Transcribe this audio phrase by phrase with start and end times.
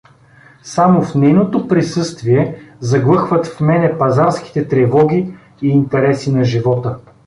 [0.63, 6.97] Само в нейното присъствие заглъхват в мене пазарските тревоги и интереси на живота.